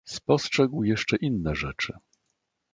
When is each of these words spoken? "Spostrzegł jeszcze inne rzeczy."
"Spostrzegł 0.09 0.83
jeszcze 0.83 1.15
inne 1.17 1.55
rzeczy." 1.55 1.93